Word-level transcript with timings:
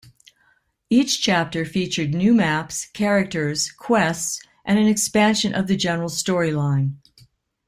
Each 0.89 1.21
chapter 1.21 1.63
featured 1.63 2.11
new 2.15 2.33
maps, 2.33 2.85
characters, 2.87 3.71
quests, 3.71 4.41
and 4.65 4.79
an 4.79 4.87
expansion 4.87 5.53
of 5.53 5.67
the 5.67 5.75
general 5.75 6.09
storyline. 6.09 6.95